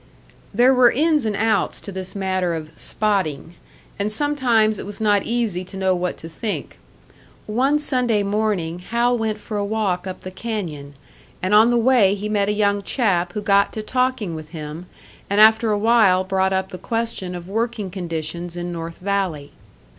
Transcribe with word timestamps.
There 0.51 0.73
were 0.73 0.89
ins 0.89 1.27
and 1.27 1.35
outs 1.35 1.79
to 1.81 1.91
this 1.91 2.15
matter 2.15 2.55
of 2.55 2.71
"spotting," 2.75 3.53
and 3.99 4.11
sometimes 4.11 4.79
it 4.79 4.85
was 4.87 4.99
not 4.99 5.27
easy 5.27 5.63
to 5.65 5.77
know 5.77 5.93
what 5.95 6.17
to 6.17 6.27
think. 6.27 6.79
One 7.45 7.77
Sunday 7.77 8.23
morning 8.23 8.79
Hal 8.79 9.15
went 9.15 9.39
for 9.39 9.57
a 9.57 9.63
walk 9.63 10.07
up 10.07 10.21
the 10.21 10.31
canyon, 10.31 10.95
and 11.39 11.53
on 11.53 11.69
the 11.69 11.77
way 11.77 12.15
he 12.15 12.29
met 12.29 12.49
a 12.49 12.51
young 12.51 12.81
chap 12.81 13.33
who 13.33 13.43
got 13.43 13.71
to 13.73 13.83
talking 13.83 14.33
with 14.33 14.49
him, 14.49 14.87
and 15.29 15.39
after 15.39 15.69
a 15.71 15.77
while 15.77 16.23
brought 16.23 16.51
up 16.51 16.69
the 16.71 16.79
question 16.79 17.35
of 17.35 17.47
working 17.47 17.91
conditions 17.91 18.57
in 18.57 18.71
North 18.71 18.97
Valley. 18.97 19.51